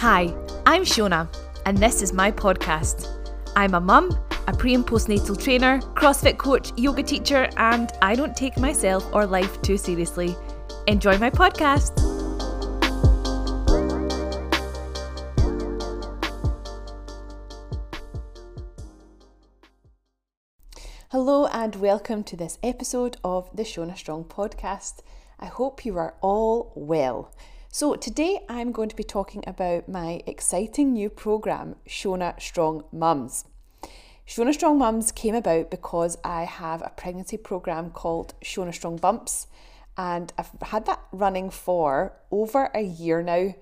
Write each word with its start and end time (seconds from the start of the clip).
Hi, 0.00 0.32
I'm 0.64 0.82
Shona, 0.82 1.26
and 1.66 1.76
this 1.76 2.02
is 2.02 2.12
my 2.12 2.30
podcast. 2.30 3.08
I'm 3.56 3.74
a 3.74 3.80
mum, 3.80 4.16
a 4.46 4.52
pre 4.52 4.72
and 4.74 4.86
postnatal 4.86 5.36
trainer, 5.36 5.80
CrossFit 5.96 6.38
coach, 6.38 6.70
yoga 6.76 7.02
teacher, 7.02 7.48
and 7.56 7.90
I 8.00 8.14
don't 8.14 8.36
take 8.36 8.56
myself 8.58 9.04
or 9.12 9.26
life 9.26 9.60
too 9.60 9.76
seriously. 9.76 10.36
Enjoy 10.86 11.18
my 11.18 11.30
podcast. 11.30 11.98
Hello, 21.10 21.46
and 21.48 21.74
welcome 21.74 22.22
to 22.22 22.36
this 22.36 22.60
episode 22.62 23.16
of 23.24 23.50
the 23.52 23.64
Shona 23.64 23.98
Strong 23.98 24.26
podcast. 24.26 25.00
I 25.40 25.46
hope 25.46 25.84
you 25.84 25.98
are 25.98 26.14
all 26.20 26.72
well. 26.76 27.34
So, 27.70 27.94
today 27.96 28.40
I'm 28.48 28.72
going 28.72 28.88
to 28.88 28.96
be 28.96 29.04
talking 29.04 29.44
about 29.46 29.90
my 29.90 30.22
exciting 30.26 30.94
new 30.94 31.10
program, 31.10 31.76
Shona 31.86 32.40
Strong 32.40 32.84
Mums. 32.92 33.44
Shona 34.26 34.54
Strong 34.54 34.78
Mums 34.78 35.12
came 35.12 35.34
about 35.34 35.70
because 35.70 36.16
I 36.24 36.44
have 36.44 36.80
a 36.80 36.92
pregnancy 36.96 37.36
program 37.36 37.90
called 37.90 38.32
Shona 38.42 38.72
Strong 38.72 38.96
Bumps, 38.96 39.48
and 39.98 40.32
I've 40.38 40.50
had 40.62 40.86
that 40.86 41.00
running 41.12 41.50
for 41.50 42.14
over 42.30 42.70
a 42.74 42.80
year 42.80 43.22
now. 43.22 43.54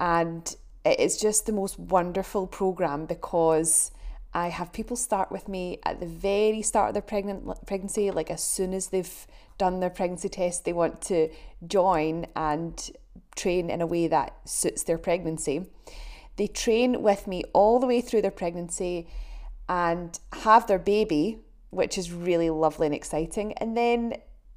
And 0.00 0.56
it 0.82 0.98
is 0.98 1.20
just 1.20 1.44
the 1.44 1.52
most 1.52 1.78
wonderful 1.78 2.46
program 2.46 3.04
because 3.04 3.90
I 4.32 4.48
have 4.48 4.72
people 4.72 4.96
start 4.96 5.30
with 5.30 5.48
me 5.48 5.80
at 5.84 6.00
the 6.00 6.06
very 6.06 6.62
start 6.62 6.88
of 6.88 6.94
their 6.94 7.02
pregnant 7.02 7.66
pregnancy, 7.66 8.10
like 8.10 8.30
as 8.30 8.42
soon 8.42 8.72
as 8.72 8.88
they've 8.88 9.26
done 9.58 9.80
their 9.80 9.90
pregnancy 9.90 10.30
test, 10.30 10.64
they 10.64 10.72
want 10.72 11.02
to 11.02 11.28
join 11.66 12.26
and 12.34 12.90
train 13.36 13.70
in 13.70 13.80
a 13.80 13.86
way 13.86 14.06
that 14.08 14.36
suits 14.44 14.82
their 14.82 14.98
pregnancy. 14.98 15.66
They 16.36 16.46
train 16.46 17.02
with 17.02 17.26
me 17.26 17.44
all 17.52 17.78
the 17.78 17.86
way 17.86 18.00
through 18.00 18.22
their 18.22 18.30
pregnancy 18.30 19.08
and 19.68 20.18
have 20.32 20.66
their 20.66 20.78
baby, 20.78 21.38
which 21.70 21.96
is 21.96 22.12
really 22.12 22.50
lovely 22.50 22.86
and 22.86 22.94
exciting. 22.94 23.52
And 23.54 23.76
then 23.76 24.14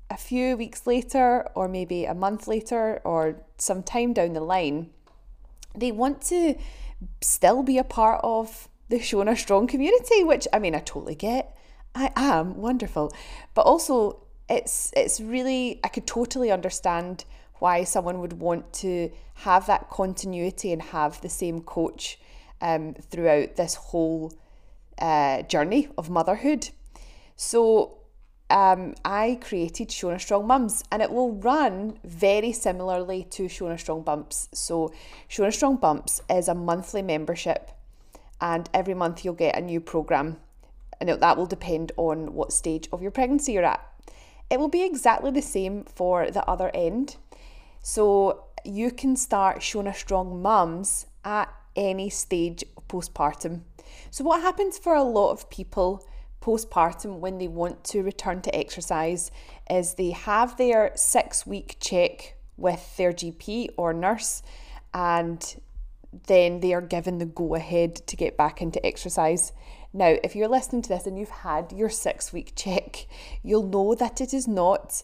a 0.10 0.18
few 0.18 0.58
weeks 0.58 0.88
later, 0.88 1.48
or 1.56 1.68
maybe 1.68 2.06
a 2.06 2.14
month 2.14 2.48
later, 2.48 3.02
or 3.04 3.42
some 3.58 3.84
time 3.84 4.14
down 4.14 4.34
the 4.34 4.42
line, 4.42 4.90
they 5.76 5.92
want 5.92 6.22
to 6.24 6.56
still 7.22 7.62
be 7.64 7.78
a 7.78 7.84
part 7.84 8.22
of 8.24 8.68
the 8.90 8.98
Shona 8.98 9.38
Strong 9.38 9.68
community, 9.68 10.24
which 10.24 10.48
I 10.54 10.60
mean, 10.60 10.76
I 10.76 10.80
totally 10.80 11.16
get. 11.16 11.56
I 11.94 12.12
am 12.16 12.58
wonderful. 12.58 13.12
But 13.54 13.62
also, 13.62 14.24
it's 14.50 14.94
it's 14.96 15.20
really 15.20 15.80
I 15.84 15.90
could 15.90 16.08
totally 16.08 16.52
understand 16.52 17.26
why 17.60 17.84
someone 17.84 18.20
would 18.20 18.34
want 18.34 18.72
to 18.74 19.12
have 19.36 19.68
that 19.68 19.90
continuity 19.90 20.72
and 20.72 20.82
have 20.82 21.22
the 21.22 21.30
same 21.30 21.62
coach 21.62 22.20
um, 22.62 22.94
throughout 22.94 23.56
this 23.56 23.76
whole 23.76 24.34
uh, 25.00 25.44
journey 25.44 25.90
of 25.98 26.10
motherhood. 26.10 26.70
So 27.36 27.98
um, 28.50 28.96
I 29.04 29.40
created 29.42 29.90
Shona 29.90 30.20
Strong 30.20 30.48
Mums 30.48 30.84
and 30.92 31.02
it 31.02 31.12
will 31.12 31.34
run 31.34 32.00
very 32.04 32.52
similarly 32.52 33.28
to 33.32 33.44
Shona 33.44 33.80
Strong 33.80 34.04
Bumps. 34.04 34.50
So 34.54 34.94
Shona 35.30 35.54
Strong 35.54 35.78
Bumps 35.78 36.22
is 36.30 36.48
a 36.48 36.56
monthly 36.56 37.02
membership 37.02 37.72
and 38.40 38.70
every 38.74 38.94
month 38.94 39.26
you'll 39.26 39.34
get 39.34 39.58
a 39.58 39.62
new 39.62 39.82
program 39.82 40.38
and 41.00 41.10
that 41.10 41.38
will 41.38 41.46
depend 41.46 41.92
on 41.98 42.34
what 42.34 42.52
stage 42.52 42.88
of 42.92 43.02
your 43.02 43.12
pregnancy 43.12 43.54
you're 43.54 43.66
at. 43.66 43.84
It 44.50 44.60
will 44.60 44.70
be 44.70 44.84
exactly 44.84 45.32
the 45.32 45.42
same 45.42 45.84
for 45.84 46.32
the 46.32 46.44
other 46.46 46.72
end. 46.74 47.18
So 47.90 48.44
you 48.66 48.92
can 48.92 49.16
start 49.16 49.60
Shona 49.60 49.96
Strong 49.96 50.42
Mums 50.42 51.06
at 51.24 51.48
any 51.74 52.10
stage 52.10 52.66
postpartum. 52.90 53.62
So, 54.12 54.26
what 54.26 54.42
happens 54.42 54.78
for 54.78 54.94
a 54.94 55.04
lot 55.04 55.32
of 55.32 55.50
people 55.50 56.06
postpartum 56.42 57.20
when 57.20 57.38
they 57.38 57.48
want 57.48 57.86
to 57.86 58.04
return 58.04 58.42
to 58.42 58.54
exercise 58.54 59.32
is 59.70 59.94
they 59.94 60.12
have 60.12 60.58
their 60.58 60.92
six 60.96 61.48
week 61.48 61.78
check 61.80 62.36
with 62.58 62.98
their 62.98 63.14
GP 63.14 63.70
or 63.78 63.94
nurse, 63.94 64.44
and 64.94 65.56
then 66.28 66.60
they 66.60 66.74
are 66.74 66.82
given 66.82 67.20
the 67.20 67.26
go 67.26 67.56
ahead 67.56 67.96
to 68.08 68.18
get 68.18 68.36
back 68.36 68.62
into 68.62 68.86
exercise. 68.86 69.54
Now, 69.94 70.18
if 70.26 70.36
you're 70.36 70.50
listening 70.50 70.82
to 70.82 70.90
this 70.90 71.08
and 71.08 71.18
you've 71.18 71.30
had 71.30 71.72
your 71.72 71.90
six 71.90 72.34
week 72.34 72.52
check, 72.54 73.08
you'll 73.44 73.66
know 73.66 73.96
that 73.96 74.20
it 74.20 74.34
is 74.34 74.46
not 74.46 75.04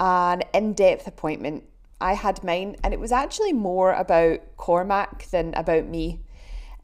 an 0.00 0.44
in 0.54 0.72
depth 0.72 1.06
appointment. 1.06 1.64
I 2.02 2.14
had 2.14 2.42
mine, 2.42 2.76
and 2.82 2.92
it 2.92 3.00
was 3.00 3.12
actually 3.12 3.52
more 3.52 3.92
about 3.92 4.40
Cormac 4.56 5.30
than 5.30 5.54
about 5.54 5.86
me. 5.86 6.20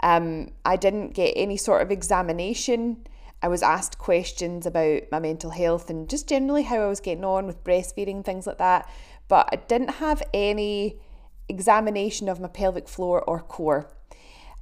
Um, 0.00 0.52
I 0.64 0.76
didn't 0.76 1.14
get 1.14 1.32
any 1.36 1.56
sort 1.56 1.82
of 1.82 1.90
examination. 1.90 3.04
I 3.42 3.48
was 3.48 3.62
asked 3.62 3.98
questions 3.98 4.64
about 4.64 5.02
my 5.10 5.18
mental 5.18 5.50
health 5.50 5.90
and 5.90 6.08
just 6.08 6.28
generally 6.28 6.62
how 6.62 6.78
I 6.78 6.88
was 6.88 7.00
getting 7.00 7.24
on 7.24 7.46
with 7.46 7.64
breastfeeding, 7.64 8.24
things 8.24 8.46
like 8.46 8.58
that. 8.58 8.88
But 9.26 9.48
I 9.52 9.56
didn't 9.56 9.94
have 9.94 10.22
any 10.32 10.96
examination 11.48 12.28
of 12.28 12.40
my 12.40 12.48
pelvic 12.48 12.88
floor 12.88 13.22
or 13.22 13.40
core. 13.40 13.90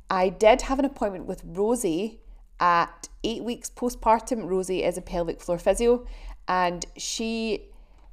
I 0.09 0.31
did 0.31 0.63
have 0.63 0.79
an 0.79 0.85
appointment 0.85 1.27
with 1.27 1.43
Rosie 1.45 2.21
at 2.61 3.09
eight 3.25 3.45
weeks 3.45 3.71
postpartum. 3.71 4.49
Rosie 4.49 4.85
is 4.85 4.97
a 4.97 5.03
pelvic 5.03 5.41
floor 5.41 5.59
physio, 5.59 6.07
and 6.49 6.87
she 6.97 7.69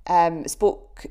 um, 0.07 0.45
spoke 0.47 1.05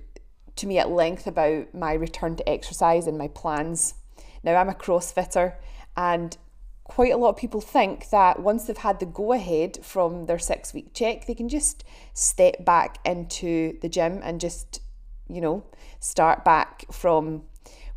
to 0.57 0.67
me 0.67 0.79
at 0.79 0.91
length 0.91 1.27
about 1.27 1.75
my 1.75 1.93
return 1.93 2.37
to 2.37 2.49
exercise 2.49 3.07
and 3.07 3.19
my 3.19 3.29
plans. 3.29 3.95
Now, 4.43 4.57
I'm 4.57 4.69
a 4.69 4.75
CrossFitter, 4.75 5.55
and 5.97 6.37
quite 6.85 7.13
a 7.13 7.17
lot 7.17 7.31
of 7.31 7.37
people 7.37 7.61
think 7.61 8.11
that 8.11 8.41
once 8.41 8.65
they've 8.65 8.77
had 8.77 9.01
the 9.01 9.07
go 9.07 9.33
ahead 9.33 9.79
from 9.83 10.27
their 10.27 10.39
six 10.39 10.75
week 10.75 10.93
check, 10.95 11.27
they 11.27 11.35
can 11.35 11.49
just 11.49 11.85
step 12.13 12.65
back 12.65 12.99
into 13.05 13.79
the 13.81 13.89
gym 13.89 14.21
and 14.23 14.41
just, 14.41 14.81
you 15.29 15.41
know, 15.41 15.65
start 16.01 16.45
back 16.45 16.85
from 16.93 17.43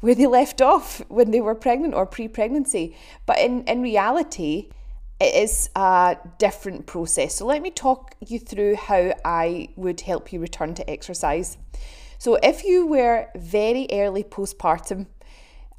where 0.01 0.15
they 0.15 0.27
left 0.27 0.61
off 0.61 1.01
when 1.09 1.31
they 1.31 1.41
were 1.41 1.55
pregnant 1.55 1.93
or 1.93 2.05
pre 2.05 2.27
pregnancy. 2.27 2.95
But 3.25 3.39
in, 3.39 3.63
in 3.63 3.81
reality, 3.81 4.69
it 5.19 5.33
is 5.33 5.69
a 5.75 6.17
different 6.37 6.85
process. 6.85 7.35
So, 7.35 7.45
let 7.45 7.61
me 7.61 7.71
talk 7.71 8.15
you 8.25 8.39
through 8.39 8.75
how 8.75 9.13
I 9.23 9.69
would 9.75 10.01
help 10.01 10.31
you 10.31 10.39
return 10.39 10.73
to 10.75 10.89
exercise. 10.89 11.57
So, 12.17 12.35
if 12.41 12.63
you 12.63 12.87
were 12.87 13.27
very 13.35 13.87
early 13.91 14.23
postpartum, 14.23 15.07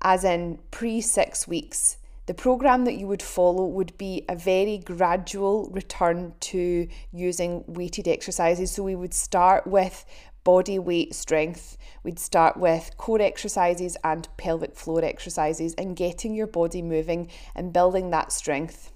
as 0.03 0.25
in 0.25 0.59
pre 0.71 1.01
six 1.01 1.49
weeks, 1.49 1.99
the 2.27 2.35
program 2.35 2.85
that 2.85 2.95
you 2.95 3.07
would 3.07 3.23
follow 3.23 3.67
would 3.67 3.97
be 3.99 4.25
a 4.29 4.37
very 4.37 4.79
gradual 4.79 5.71
return 5.71 6.35
to 6.41 6.89
using 7.13 7.65
weighted 7.67 8.07
exercises. 8.07 8.73
So, 8.73 8.83
we 8.83 8.95
would 8.95 9.15
start 9.15 9.67
with 9.67 10.05
body 10.45 10.79
weight 10.79 11.13
strength, 11.13 11.77
we'd 12.05 12.21
start 12.21 12.57
with 12.57 12.97
core 12.97 13.21
exercises 13.21 13.97
and 14.05 14.29
pelvic 14.37 14.77
floor 14.77 15.05
exercises, 15.05 15.75
and 15.75 15.97
getting 15.97 16.35
your 16.35 16.47
body 16.47 16.83
moving 16.83 17.29
and 17.57 17.73
building 17.73 18.11
that 18.11 18.31
strength. 18.31 18.93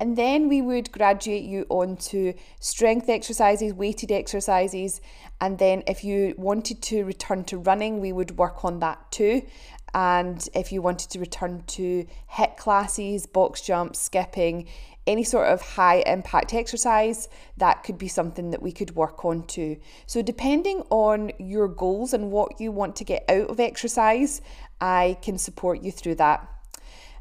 And 0.00 0.16
then 0.16 0.48
we 0.48 0.62
would 0.62 0.92
graduate 0.92 1.42
you 1.42 1.66
onto 1.68 2.34
strength 2.60 3.08
exercises, 3.08 3.74
weighted 3.74 4.12
exercises. 4.12 5.00
And 5.40 5.58
then 5.58 5.82
if 5.86 6.04
you 6.04 6.34
wanted 6.38 6.82
to 6.82 7.04
return 7.04 7.44
to 7.44 7.58
running, 7.58 8.00
we 8.00 8.12
would 8.12 8.38
work 8.38 8.64
on 8.64 8.78
that 8.80 9.10
too. 9.10 9.42
And 9.94 10.46
if 10.54 10.70
you 10.70 10.82
wanted 10.82 11.10
to 11.10 11.18
return 11.18 11.64
to 11.68 12.06
HIIT 12.32 12.56
classes, 12.56 13.26
box 13.26 13.62
jumps, 13.62 13.98
skipping, 13.98 14.68
any 15.06 15.24
sort 15.24 15.48
of 15.48 15.62
high 15.62 16.02
impact 16.06 16.52
exercise, 16.52 17.28
that 17.56 17.82
could 17.82 17.96
be 17.96 18.08
something 18.08 18.50
that 18.50 18.60
we 18.60 18.70
could 18.70 18.94
work 18.94 19.24
on 19.24 19.46
too. 19.46 19.78
So, 20.06 20.20
depending 20.20 20.82
on 20.90 21.32
your 21.38 21.66
goals 21.66 22.12
and 22.12 22.30
what 22.30 22.60
you 22.60 22.70
want 22.70 22.94
to 22.96 23.04
get 23.04 23.24
out 23.28 23.48
of 23.48 23.58
exercise, 23.58 24.42
I 24.80 25.16
can 25.22 25.38
support 25.38 25.82
you 25.82 25.90
through 25.90 26.16
that. 26.16 26.46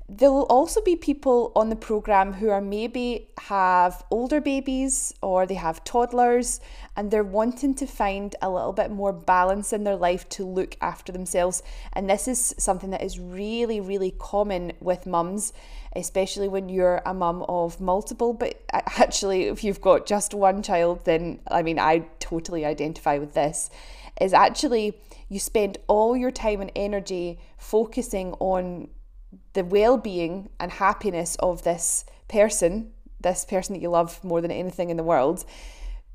There 0.10 0.32
will 0.32 0.44
also 0.44 0.82
be 0.82 0.96
people 0.96 1.52
on 1.54 1.68
the 1.68 1.76
program 1.76 2.32
who 2.32 2.50
are 2.50 2.62
maybe 2.62 3.28
have 3.40 4.06
older 4.10 4.40
babies 4.40 5.14
or 5.22 5.46
they 5.46 5.56
have 5.56 5.84
toddlers 5.84 6.62
and 6.96 7.12
they're 7.12 7.26
wanting 7.26 7.76
to 7.76 7.86
find 7.86 8.34
a 8.42 8.50
little 8.50 8.72
bit 8.72 8.90
more 8.90 9.12
balance 9.12 9.74
in 9.74 9.84
their 9.84 9.98
life 9.98 10.30
to 10.30 10.46
look 10.46 10.78
after 10.80 11.12
themselves. 11.12 11.62
And 11.92 12.10
this 12.10 12.26
is 12.30 12.56
something 12.58 12.92
that 12.92 13.04
is 13.04 13.20
really, 13.20 13.82
really 13.82 14.12
common 14.12 14.72
with 14.80 15.06
mums, 15.06 15.52
especially 15.94 16.48
when 16.48 16.70
you're 16.70 17.02
a 17.06 17.14
mum 17.14 17.44
of 17.50 17.82
multiple. 17.82 18.32
But 18.32 18.64
actually, 18.72 19.48
if 19.48 19.62
you've 19.62 19.82
got 19.82 20.06
just 20.06 20.34
one 20.34 20.64
child, 20.64 21.04
then 21.04 21.42
I 21.52 21.64
mean, 21.64 21.80
I 21.80 22.06
totally 22.20 22.64
identify 22.64 23.18
with 23.18 23.34
this. 23.34 23.70
Is 24.22 24.34
actually 24.34 24.98
you 25.28 25.40
spend 25.40 25.80
all 25.88 26.16
your 26.16 26.32
time 26.32 26.62
and 26.62 26.72
energy 26.76 27.40
focusing 27.58 28.34
on 28.40 28.88
the 29.54 29.64
well-being 29.64 30.50
and 30.60 30.72
happiness 30.72 31.36
of 31.40 31.64
this 31.64 32.06
person 32.28 32.92
this 33.20 33.46
person 33.46 33.74
that 33.74 33.82
you 33.82 33.90
love 33.90 34.24
more 34.24 34.42
than 34.42 34.52
anything 34.52 34.90
in 34.90 34.98
the 34.98 35.04
world 35.04 35.44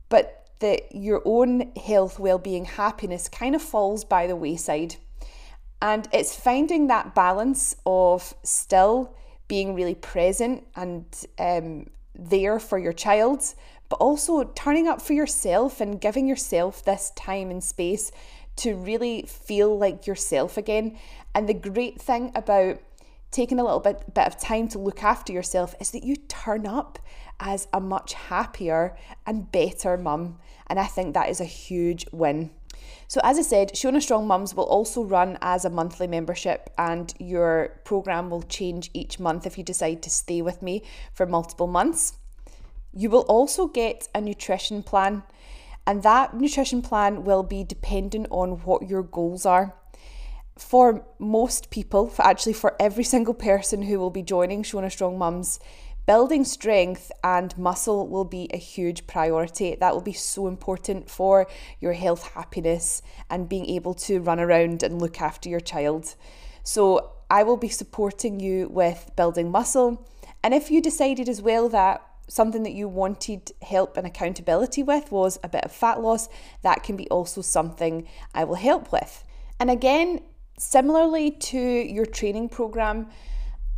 but 0.08 0.46
that 0.60 0.94
your 0.94 1.20
own 1.24 1.72
health 1.74 2.19
well-being 2.19 2.64
happiness 2.64 3.28
kind 3.28 3.54
of 3.54 3.62
falls 3.62 4.04
by 4.04 4.26
the 4.26 4.36
wayside 4.36 4.96
And 5.82 6.08
it's 6.12 6.34
finding 6.38 6.86
that 6.86 7.12
balance 7.12 7.74
of 7.84 8.34
still 8.44 9.16
being 9.48 9.74
really 9.74 9.96
present 9.96 10.64
and 10.76 11.04
um, 11.40 11.88
there 12.14 12.60
for 12.60 12.78
your 12.78 12.92
child, 12.92 13.42
but 13.88 13.96
also 13.96 14.44
turning 14.54 14.86
up 14.86 15.02
for 15.02 15.12
yourself 15.12 15.80
and 15.80 16.00
giving 16.00 16.28
yourself 16.28 16.84
this 16.84 17.10
time 17.16 17.50
and 17.50 17.64
space 17.64 18.12
to 18.54 18.76
really 18.76 19.22
feel 19.22 19.76
like 19.76 20.06
yourself 20.06 20.56
again. 20.56 20.96
And 21.34 21.48
the 21.48 21.54
great 21.54 22.00
thing 22.00 22.30
about 22.36 22.78
taking 23.32 23.58
a 23.58 23.64
little 23.64 23.81
bit, 23.81 24.14
bit 24.14 24.26
of 24.26 24.38
time 24.38 24.69
to 24.69 24.79
look 24.79 25.02
after 25.02 25.32
yourself 25.32 25.75
is 25.81 25.90
that 25.90 26.05
you 26.05 26.17
turn 26.17 26.67
up 26.67 26.99
as 27.40 27.67
a 27.73 27.81
much 27.81 28.12
happier 28.12 28.96
and 29.26 29.50
better 29.50 29.96
mum. 29.96 30.38
And 30.69 30.79
I 30.79 30.84
think 30.84 31.14
that 31.14 31.29
is 31.29 31.40
a 31.40 31.44
huge 31.44 32.06
win. 32.12 32.50
So, 33.08 33.20
as 33.25 33.38
I 33.38 33.43
said, 33.43 33.73
Shona 33.75 34.00
Strong 34.00 34.26
Mums 34.26 34.55
will 34.55 34.64
also 34.64 35.02
run 35.02 35.38
as 35.40 35.64
a 35.64 35.70
monthly 35.70 36.06
membership, 36.06 36.70
and 36.79 37.12
your 37.19 37.81
program 37.84 38.31
will 38.31 38.43
change 38.43 38.90
each 38.94 39.20
month 39.20 39.46
if 39.46 39.58
you 39.58 39.64
decide 39.64 40.02
to 40.02 40.11
stay 40.11 40.43
with 40.43 40.62
me 40.62 40.82
for 41.12 41.26
multiple 41.26 41.67
months. 41.67 42.14
You 42.93 43.11
will 43.11 43.23
also 43.23 43.69
get 43.69 44.08
a 44.14 44.20
nutrition 44.20 44.82
plan, 44.82 45.23
and 45.87 46.02
that 46.02 46.34
nutrition 46.34 46.82
plan 46.82 47.25
will 47.25 47.43
be 47.43 47.64
dependent 47.64 48.29
on 48.31 48.62
what 48.64 48.88
your 48.88 49.02
goals 49.02 49.46
are. 49.46 49.75
For 50.62 51.05
most 51.19 51.70
people, 51.70 52.09
for 52.09 52.25
actually 52.25 52.55
for 52.55 52.75
every 52.81 53.05
single 53.05 53.35
person 53.35 53.82
who 53.82 53.99
will 53.99 54.11
be 54.11 54.23
joining 54.23 54.62
Shona 54.62 54.91
Strong 54.91 55.19
Mums, 55.19 55.61
Building 56.05 56.44
strength 56.44 57.12
and 57.23 57.56
muscle 57.56 58.09
will 58.09 58.25
be 58.25 58.49
a 58.53 58.56
huge 58.56 59.06
priority. 59.06 59.76
That 59.76 59.94
will 59.94 60.03
be 60.03 60.12
so 60.12 60.49
important 60.49 61.09
for 61.09 61.47
your 61.79 61.93
health, 61.93 62.32
happiness, 62.35 63.03
and 63.31 63.49
being 63.49 63.67
able 63.67 63.94
to 63.94 64.19
run 64.19 64.41
around 64.41 64.82
and 64.82 65.00
look 65.00 65.20
after 65.20 65.49
your 65.49 65.61
child. 65.61 66.17
So, 66.65 67.12
I 67.31 67.44
will 67.44 67.56
be 67.56 67.69
supporting 67.69 68.41
you 68.41 68.69
with 68.69 69.12
building 69.17 69.53
muscle. 69.53 70.08
And 70.43 70.53
if 70.53 70.73
you 70.73 70.82
decided 70.82 71.29
as 71.29 71.41
well 71.41 71.69
that 71.69 72.05
something 72.26 72.65
that 72.65 72.73
you 72.73 72.88
wanted 72.88 73.53
help 73.62 73.97
and 73.97 74.06
accountability 74.06 74.82
with 74.82 75.12
was 75.12 75.38
a 75.44 75.49
bit 75.49 75.65
of 75.65 75.70
fat 75.70 76.00
loss, 76.00 76.29
that 76.62 76.82
can 76.82 76.97
be 76.97 77.08
also 77.11 77.43
something 77.43 78.08
I 78.35 78.43
will 78.43 78.56
help 78.56 78.91
with. 78.91 79.25
And 79.61 79.70
again, 79.70 80.20
similarly 80.58 81.31
to 81.31 81.58
your 81.58 82.06
training 82.06 82.49
program, 82.49 83.08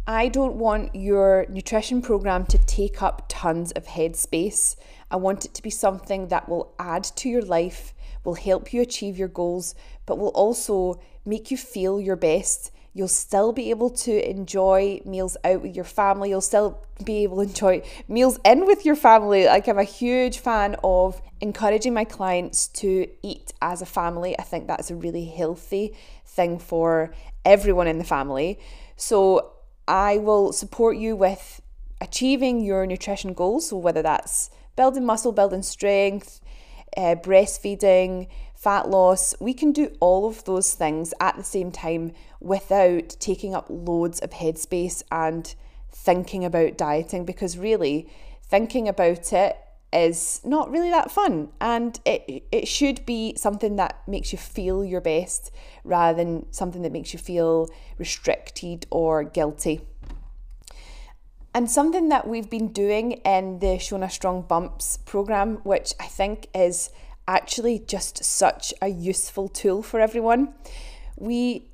I 0.07 0.29
don't 0.29 0.57
want 0.57 0.95
your 0.95 1.47
nutrition 1.49 2.03
program 2.03 2.45
to 2.47 2.59
take 2.59 3.03
up 3.03 3.25
tons 3.29 3.73
of 3.73 3.87
headspace. 3.87 4.77
I 5.11 5.17
want 5.17 5.47
it 5.47 5.55
to 5.55 5.63
be 5.63 5.71
something 5.71 6.29
that 6.29 6.49
will 6.49 6.75
add 6.79 7.05
to 7.17 7.29
your 7.31 7.41
life, 7.41 7.95
will 8.23 8.35
help 8.35 8.73
you 8.73 8.83
achieve 8.83 9.17
your 9.19 9.29
goals, 9.29 9.75
but 10.05 10.19
will 10.19 10.29
also 10.29 11.01
make 11.25 11.51
you 11.51 11.57
feel 11.57 12.01
your 12.01 12.17
best. 12.17 12.71
You'll 12.97 13.09
still 13.09 13.53
be 13.53 13.71
able 13.71 13.91
to 13.91 14.31
enjoy 14.31 15.01
meals 15.05 15.37
out 15.45 15.63
with 15.63 15.75
your 15.75 15.85
family. 15.85 16.31
You'll 16.31 16.41
still 16.41 16.79
be 17.05 17.25
able 17.25 17.39
to 17.39 17.43
enjoy 17.43 17.83
meals 18.07 18.39
in 18.45 18.67
with 18.67 18.87
your 18.87 18.95
family. 18.95 19.47
Like, 19.47 19.67
I'm 19.67 19.79
a 19.81 19.85
huge 19.85 20.39
fan 20.39 20.77
of 20.85 21.21
encouraging 21.41 21.93
my 21.93 22.05
clients 22.05 22.69
to 22.69 23.09
eat 23.23 23.53
as 23.61 23.83
a 23.83 23.87
family. 23.87 24.39
I 24.39 24.43
think 24.43 24.69
that's 24.69 24.93
a 24.93 24.95
really 24.95 25.25
healthy 25.25 25.97
thing 26.25 26.61
for 26.61 27.13
everyone 27.45 27.89
in 27.89 27.99
the 27.99 28.05
family. 28.05 28.61
So, 28.97 29.55
I 29.89 30.19
will 30.19 30.53
support 30.53 30.97
you 30.97 31.17
with 31.17 31.61
achieving 32.01 32.65
your 32.65 32.87
nutrition 32.87 33.35
goals. 33.35 33.71
So, 33.71 33.77
whether 33.77 34.03
that's 34.03 34.51
building 34.77 35.05
muscle, 35.05 35.33
building 35.33 35.65
strength, 35.65 36.41
uh, 36.97 37.17
breastfeeding, 37.17 38.29
fat 38.65 38.89
loss, 38.89 39.35
we 39.41 39.53
can 39.53 39.73
do 39.73 39.95
all 40.01 40.27
of 40.27 40.43
those 40.45 40.73
things 40.73 41.13
at 41.21 41.37
the 41.37 41.45
same 41.45 41.71
time 41.71 42.13
without 42.41 43.11
taking 43.21 43.55
up 43.55 43.67
loads 43.69 44.21
of 44.21 44.31
headspace 44.31 45.03
and 45.13 45.55
thinking 45.91 46.47
about 46.47 46.79
dieting 46.79 47.27
because 47.27 47.59
really 47.59 48.09
thinking 48.43 48.89
about 48.89 49.35
it 49.35 49.59
is 49.93 50.41
not 50.45 50.71
really 50.71 50.89
that 50.89 51.11
fun 51.11 51.51
and 51.61 52.01
it, 52.07 52.43
it 52.51 52.67
should 52.67 53.05
be 53.05 53.37
something 53.37 53.77
that 53.77 54.03
makes 54.09 54.33
you 54.33 54.39
feel 54.39 54.83
your 54.83 55.01
best 55.03 55.53
rather 55.85 56.17
than 56.17 56.51
something 56.51 56.81
that 56.81 56.91
makes 56.91 57.13
you 57.13 57.19
feel 57.19 57.69
restricted 57.99 58.87
or 58.91 59.23
guilty. 59.25 59.83
And 61.53 61.71
something 61.71 62.09
that 62.09 62.27
we've 62.27 62.49
been 62.49 62.73
doing 62.73 63.13
in 63.25 63.59
the 63.59 63.77
Shona 63.77 64.11
Strong 64.11 64.43
Bumps 64.49 64.97
program, 65.05 65.57
which 65.65 65.93
I 66.01 66.07
think 66.07 66.49
is 66.55 66.91
actually 67.27 67.79
just 67.79 68.25
such 68.25 68.75
a 68.83 68.89
useful 68.89 69.49
tool 69.49 69.83
for 69.83 70.01
everyone. 70.01 70.55
We 71.17 71.71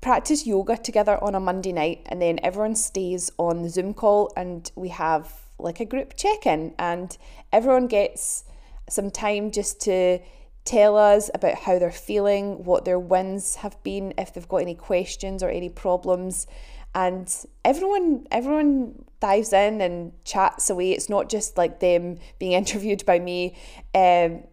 practice 0.00 0.46
yoga 0.46 0.76
together 0.76 1.22
on 1.22 1.34
a 1.34 1.40
Monday 1.40 1.72
night, 1.72 2.02
and 2.06 2.20
then 2.20 2.40
everyone 2.42 2.74
stays 2.74 3.30
on 3.38 3.62
the 3.62 3.68
Zoom 3.68 3.94
call, 3.94 4.32
and 4.36 4.70
we 4.74 4.88
have 4.88 5.32
like 5.58 5.80
a 5.80 5.84
group 5.84 6.14
check 6.16 6.46
in, 6.46 6.74
and 6.78 7.16
everyone 7.52 7.86
gets 7.86 8.44
some 8.88 9.10
time 9.10 9.50
just 9.50 9.80
to 9.82 10.18
tell 10.64 10.96
us 10.96 11.30
about 11.32 11.54
how 11.54 11.78
they're 11.78 11.90
feeling, 11.90 12.64
what 12.64 12.84
their 12.84 12.98
wins 12.98 13.56
have 13.56 13.82
been, 13.82 14.12
if 14.18 14.32
they've 14.34 14.48
got 14.48 14.58
any 14.58 14.74
questions 14.74 15.42
or 15.42 15.48
any 15.48 15.68
problems. 15.68 16.46
And 16.94 17.32
everyone 17.64 18.26
everyone 18.30 19.04
dives 19.20 19.52
in 19.52 19.80
and 19.80 20.12
chats 20.24 20.70
away. 20.70 20.92
It's 20.92 21.08
not 21.08 21.28
just 21.28 21.56
like 21.56 21.80
them 21.80 22.18
being 22.38 22.52
interviewed 22.62 23.04
by 23.06 23.18
me. 23.18 23.56
Um, 23.94 24.44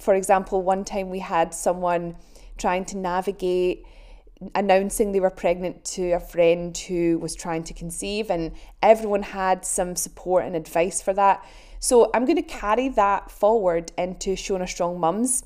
for 0.00 0.14
example, 0.14 0.62
one 0.62 0.84
time 0.84 1.10
we 1.10 1.20
had 1.20 1.54
someone 1.54 2.16
trying 2.56 2.84
to 2.86 2.96
navigate 2.96 3.84
announcing 4.54 5.12
they 5.12 5.20
were 5.20 5.30
pregnant 5.30 5.84
to 5.84 6.12
a 6.12 6.20
friend 6.20 6.76
who 6.76 7.18
was 7.18 7.34
trying 7.34 7.64
to 7.64 7.74
conceive, 7.74 8.30
and 8.30 8.52
everyone 8.82 9.22
had 9.22 9.64
some 9.64 9.96
support 9.96 10.44
and 10.44 10.56
advice 10.56 11.00
for 11.00 11.12
that. 11.14 11.44
So 11.78 12.10
I'm 12.14 12.24
going 12.24 12.36
to 12.36 12.42
carry 12.42 12.88
that 12.90 13.30
forward 13.30 13.92
into 13.98 14.34
Shona 14.34 14.68
Strong 14.68 15.00
Mums. 15.00 15.44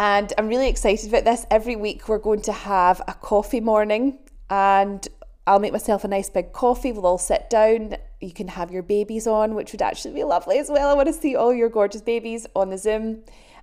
And 0.00 0.32
I'm 0.38 0.48
really 0.48 0.68
excited 0.68 1.08
about 1.08 1.24
this. 1.24 1.44
Every 1.50 1.74
week 1.74 2.08
we're 2.08 2.18
going 2.18 2.42
to 2.42 2.52
have 2.52 3.00
a 3.08 3.14
coffee 3.14 3.60
morning 3.60 4.18
and 4.48 5.06
I'll 5.48 5.58
make 5.58 5.72
myself 5.72 6.04
a 6.04 6.08
nice 6.08 6.28
big 6.28 6.52
coffee. 6.52 6.92
We'll 6.92 7.06
all 7.06 7.16
sit 7.16 7.48
down. 7.48 7.96
You 8.20 8.32
can 8.32 8.48
have 8.48 8.70
your 8.70 8.82
babies 8.82 9.26
on, 9.26 9.54
which 9.54 9.72
would 9.72 9.80
actually 9.80 10.12
be 10.12 10.22
lovely 10.22 10.58
as 10.58 10.68
well. 10.68 10.90
I 10.90 10.94
want 10.94 11.06
to 11.08 11.14
see 11.14 11.34
all 11.34 11.54
your 11.54 11.70
gorgeous 11.70 12.02
babies 12.02 12.46
on 12.54 12.68
the 12.68 12.76
Zoom. 12.76 13.22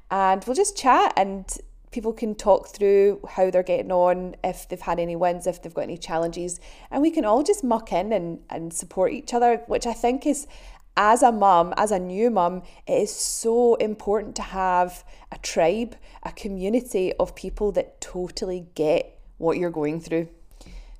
And 0.10 0.44
we'll 0.46 0.56
just 0.56 0.76
chat 0.76 1.14
and 1.16 1.46
people 1.92 2.12
can 2.12 2.34
talk 2.34 2.70
through 2.70 3.22
how 3.30 3.52
they're 3.52 3.62
getting 3.62 3.92
on, 3.92 4.36
if 4.44 4.68
they've 4.68 4.82
had 4.82 5.00
any 5.00 5.16
wins, 5.16 5.46
if 5.46 5.62
they've 5.62 5.76
got 5.76 5.84
any 5.84 5.98
challenges, 5.98 6.60
and 6.90 7.04
we 7.04 7.12
can 7.12 7.24
all 7.24 7.44
just 7.44 7.64
muck 7.64 7.94
in 7.94 8.12
and, 8.12 8.40
and 8.50 8.74
support 8.74 9.14
each 9.14 9.34
other, 9.34 9.64
which 9.68 9.86
I 9.86 9.94
think 9.94 10.26
is, 10.26 10.48
as 10.98 11.22
a 11.22 11.32
mum, 11.32 11.74
as 11.78 11.92
a 11.92 12.00
new 12.00 12.30
mum, 12.32 12.64
it 12.88 13.02
is 13.04 13.16
so 13.16 13.76
important 13.76 14.36
to 14.38 14.42
have 14.42 15.06
a 15.32 15.38
tribe, 15.38 15.96
a 16.24 16.32
community 16.32 17.14
of 17.14 17.36
people 17.36 17.72
that 17.74 18.02
totally 18.02 18.66
get 18.76 19.18
what 19.38 19.58
you're 19.58 19.70
going 19.72 20.02
through. 20.02 20.28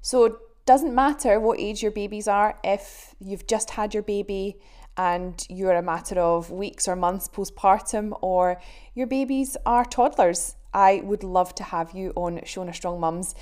So, 0.02 0.40
doesn't 0.66 0.94
matter 0.96 1.40
what 1.40 1.60
age 1.60 1.82
your 1.82 1.92
babies 1.92 2.28
are, 2.28 2.58
if 2.64 3.16
you've 3.20 3.48
just 3.48 3.72
had 3.72 3.94
your 3.94 4.04
baby 4.04 4.58
and 4.98 5.46
you're 5.50 5.74
a 5.74 5.82
matter 5.82 6.20
of 6.20 6.50
weeks 6.50 6.88
or 6.88 6.96
months 6.96 7.28
postpartum, 7.28 8.18
or 8.22 8.60
your 8.94 9.08
babies 9.08 9.58
are 9.66 9.86
toddlers 9.86 10.56
I 10.74 11.02
would 11.06 11.24
love 11.24 11.56
to 11.56 11.64
have 11.64 11.94
you 11.94 12.12
on 12.18 12.40
Shona 12.40 12.76
Strong 12.76 13.00
Mums. 13.00 13.34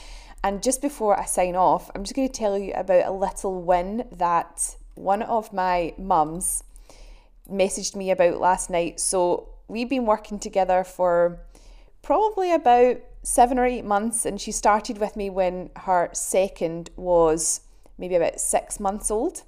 And 0.44 0.62
just 0.62 0.82
before 0.82 1.20
I 1.20 1.26
sign 1.26 1.56
off, 1.56 1.90
I'm 1.96 2.04
just 2.04 2.16
going 2.16 2.28
to 2.28 2.34
tell 2.34 2.58
you 2.58 2.74
about 2.74 3.08
a 3.08 3.12
little 3.12 3.62
win 3.62 4.06
that 4.12 4.76
one 4.96 5.24
of 5.24 5.52
my 5.52 5.96
mums 5.98 6.64
messaged 7.50 7.96
me 7.96 8.12
about 8.12 8.40
last 8.40 8.70
night. 8.70 9.00
So 9.00 9.50
we've 9.68 9.90
been 9.90 10.06
working 10.06 10.38
together 10.38 10.84
for 10.84 11.40
probably 12.04 12.54
about 12.54 12.98
seven 13.24 13.58
or 13.58 13.66
eight 13.66 13.86
months, 13.86 14.26
and 14.26 14.40
she 14.40 14.52
started 14.52 14.98
with 15.00 15.16
me 15.16 15.30
when 15.30 15.70
her 15.78 16.10
second 16.14 16.90
was 16.96 17.62
maybe 17.98 18.16
about 18.16 18.40
six 18.40 18.80
months 18.80 19.10
old. 19.10 19.44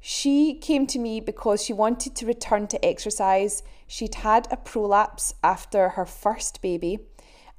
She 0.00 0.54
came 0.54 0.86
to 0.88 0.98
me 0.98 1.20
because 1.20 1.62
she 1.62 1.72
wanted 1.72 2.14
to 2.16 2.26
return 2.26 2.66
to 2.68 2.84
exercise. 2.84 3.62
She'd 3.86 4.16
had 4.16 4.46
a 4.50 4.56
prolapse 4.56 5.34
after 5.42 5.90
her 5.90 6.06
first 6.06 6.62
baby 6.62 7.00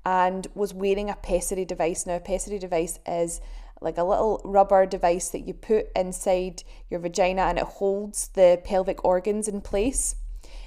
and 0.06 0.48
was 0.56 0.74
wearing 0.74 1.10
a 1.10 1.15
pessary 1.15 1.65
device. 1.65 2.06
Now, 2.06 2.15
a 2.15 2.22
pessary 2.22 2.58
device 2.58 3.00
is 3.06 3.41
like 3.82 3.98
a 3.98 4.03
little 4.03 4.41
rubber 4.44 4.86
device 4.86 5.29
that 5.29 5.46
you 5.48 5.53
put 5.53 5.89
inside 5.96 6.63
your 6.89 7.00
vagina 7.00 7.41
and 7.44 7.58
it 7.58 7.65
holds 7.65 8.29
the 8.29 8.62
pelvic 8.63 9.03
organs 9.03 9.48
in 9.48 9.62
place. 9.62 10.15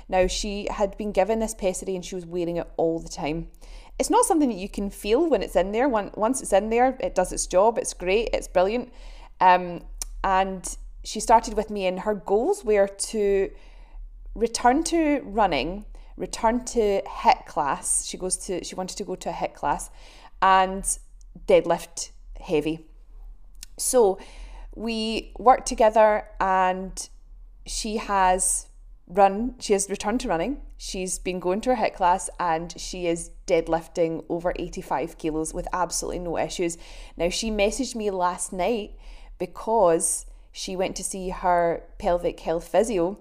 Now, 0.09 0.27
she 0.27 0.69
had 0.71 0.97
been 0.99 1.13
given 1.13 1.39
this 1.39 1.55
pessary 1.55 1.95
and 1.95 2.05
she 2.05 2.15
was 2.15 2.27
wearing 2.27 2.59
it 2.59 2.69
all 2.77 2.99
the 2.99 3.09
time. 3.09 3.49
It's 4.01 4.09
not 4.09 4.25
something 4.25 4.49
that 4.49 4.57
you 4.57 4.71
can 4.71 4.89
feel 4.89 5.29
when 5.29 5.43
it's 5.43 5.57
in 5.57 5.73
there. 5.73 5.87
Once 5.87 6.41
it's 6.41 6.55
in 6.55 6.71
there, 6.71 6.97
it 7.01 7.15
does 7.15 7.35
its 7.35 7.47
job. 7.47 7.77
It's 7.77 7.93
great. 7.93 8.31
It's 8.33 8.49
brilliant. 8.49 8.95
Um, 9.43 9.83
and 10.25 10.65
she 11.05 11.21
started 11.21 11.53
with 11.53 11.69
me, 11.69 11.87
and 11.87 12.01
her 12.01 12.15
goals 12.15 12.65
were 12.65 12.89
to 12.89 13.51
return 14.35 14.85
to 14.85 15.21
running, 15.23 15.85
return 16.17 16.65
to 16.77 17.03
HIIT 17.03 17.45
class. 17.45 18.07
She 18.07 18.17
goes 18.17 18.39
to 18.47 18.65
she 18.65 18.75
wanted 18.75 18.97
to 18.97 19.05
go 19.05 19.17
to 19.17 19.29
a 19.29 19.33
HIIT 19.35 19.53
class, 19.53 19.91
and 20.41 20.83
deadlift 21.47 22.13
heavy. 22.41 22.87
So 23.77 24.19
we 24.75 25.33
worked 25.39 25.67
together 25.69 26.25
and 26.41 27.07
she 27.67 27.99
has 27.99 28.70
run, 29.11 29.55
she 29.59 29.73
has 29.73 29.91
returned 29.91 30.21
to 30.21 30.29
running. 30.29 30.63
She's 30.77 31.19
been 31.19 31.41
going 31.41 31.61
to 31.63 31.75
her 31.75 31.83
HIIT 31.83 31.95
class 31.95 32.31
and 32.39 32.73
she 32.81 33.07
is 33.07 33.31
deadlifting 33.47 34.25
over 34.29 34.53
85 34.57 35.19
kilos 35.19 35.53
with 35.53 35.69
absolutely 35.73 36.21
no 36.21 36.39
issues. 36.39 36.79
Now, 37.17 37.29
she 37.29 37.51
messaged 37.51 37.95
me 37.95 38.11
last 38.11 38.53
night 38.53 38.93
because 39.39 40.27
she 40.53 40.77
went 40.77 40.97
to 40.97 41.05
see 41.05 41.31
her 41.31 41.83
pelvic 41.99 42.41
health 42.41 42.69
physio 42.69 43.19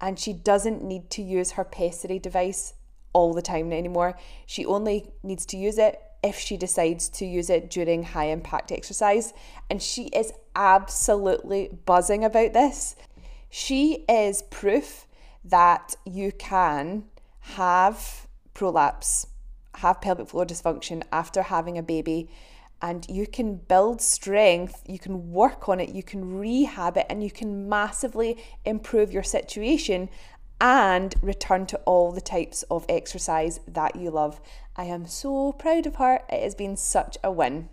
and 0.00 0.18
she 0.18 0.32
doesn't 0.32 0.82
need 0.82 1.10
to 1.10 1.22
use 1.22 1.52
her 1.52 1.64
pessary 1.64 2.18
device 2.18 2.74
all 3.12 3.32
the 3.32 3.42
time 3.42 3.72
anymore. 3.72 4.18
She 4.44 4.66
only 4.66 5.10
needs 5.22 5.46
to 5.46 5.56
use 5.56 5.78
it 5.78 6.00
if 6.22 6.38
she 6.38 6.56
decides 6.56 7.08
to 7.08 7.24
use 7.24 7.48
it 7.48 7.70
during 7.70 8.02
high 8.02 8.26
impact 8.26 8.72
exercise. 8.72 9.32
And 9.70 9.82
she 9.82 10.04
is 10.08 10.32
absolutely 10.54 11.78
buzzing 11.86 12.24
about 12.24 12.52
this. 12.52 12.96
She 13.48 14.04
is 14.08 14.42
proof 14.42 15.05
that 15.48 15.96
you 16.04 16.32
can 16.32 17.04
have 17.40 18.26
prolapse, 18.54 19.26
have 19.76 20.00
pelvic 20.00 20.28
floor 20.28 20.46
dysfunction 20.46 21.02
after 21.12 21.42
having 21.42 21.78
a 21.78 21.82
baby, 21.82 22.28
and 22.82 23.06
you 23.08 23.26
can 23.26 23.56
build 23.56 24.02
strength, 24.02 24.82
you 24.86 24.98
can 24.98 25.32
work 25.32 25.68
on 25.68 25.80
it, 25.80 25.90
you 25.90 26.02
can 26.02 26.38
rehab 26.38 26.96
it, 26.96 27.06
and 27.08 27.22
you 27.22 27.30
can 27.30 27.68
massively 27.68 28.36
improve 28.64 29.12
your 29.12 29.22
situation 29.22 30.08
and 30.60 31.14
return 31.22 31.66
to 31.66 31.76
all 31.78 32.12
the 32.12 32.20
types 32.20 32.62
of 32.64 32.86
exercise 32.88 33.60
that 33.66 33.96
you 33.96 34.10
love. 34.10 34.40
I 34.76 34.84
am 34.84 35.06
so 35.06 35.52
proud 35.52 35.86
of 35.86 35.96
her. 35.96 36.20
It 36.30 36.42
has 36.42 36.54
been 36.54 36.76
such 36.76 37.18
a 37.22 37.30
win. 37.30 37.68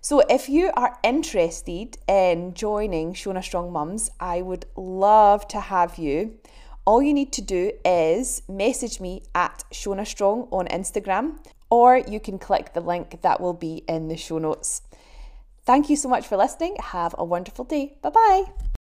So, 0.00 0.22
if 0.30 0.48
you 0.48 0.70
are 0.74 0.98
interested 1.02 1.98
in 2.06 2.54
joining 2.54 3.14
Shona 3.14 3.42
Strong 3.42 3.72
Mums, 3.72 4.10
I 4.20 4.42
would 4.42 4.64
love 4.76 5.48
to 5.48 5.60
have 5.60 5.98
you. 5.98 6.38
All 6.88 7.02
you 7.02 7.12
need 7.12 7.32
to 7.32 7.42
do 7.42 7.72
is 7.84 8.40
message 8.48 8.98
me 8.98 9.22
at 9.34 9.62
Shona 9.70 10.06
Strong 10.06 10.48
on 10.50 10.66
Instagram, 10.68 11.36
or 11.68 11.98
you 11.98 12.18
can 12.18 12.38
click 12.38 12.72
the 12.72 12.80
link 12.80 13.20
that 13.20 13.42
will 13.42 13.52
be 13.52 13.84
in 13.86 14.08
the 14.08 14.16
show 14.16 14.38
notes. 14.38 14.80
Thank 15.66 15.90
you 15.90 15.96
so 15.96 16.08
much 16.08 16.26
for 16.26 16.38
listening. 16.38 16.76
Have 16.80 17.14
a 17.18 17.26
wonderful 17.26 17.66
day. 17.66 17.98
Bye 18.00 18.08
bye. 18.08 18.77